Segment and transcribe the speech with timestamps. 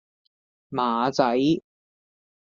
[0.69, 1.37] 馬仔